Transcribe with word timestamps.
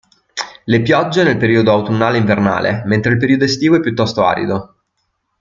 Le 0.65 0.81
piogge 0.81 1.21
nel 1.21 1.37
periodo 1.37 1.71
autunnale 1.73 2.15
e 2.17 2.21
invernale, 2.21 2.81
mentre 2.87 3.11
il 3.11 3.19
periodo 3.19 3.43
estivo 3.43 3.75
è 3.75 3.79
piuttosto 3.79 4.25
arido. 4.25 4.77